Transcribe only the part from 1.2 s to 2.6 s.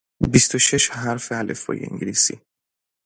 الفبای انگلیسی